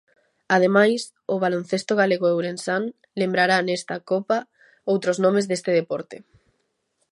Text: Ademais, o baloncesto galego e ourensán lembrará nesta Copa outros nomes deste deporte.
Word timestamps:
Ademais, 0.55 1.01
o 1.33 1.35
baloncesto 1.43 1.93
galego 2.01 2.25
e 2.27 2.33
ourensán 2.37 2.83
lembrará 3.21 3.57
nesta 3.61 3.95
Copa 4.09 4.37
outros 4.91 5.17
nomes 5.23 5.45
deste 5.47 5.71
deporte. 5.79 6.17